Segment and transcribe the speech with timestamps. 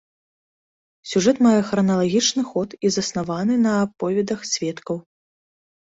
[1.09, 4.97] Сюжэт мае храналагічны ход і заснаваны на аповедах сведкаў.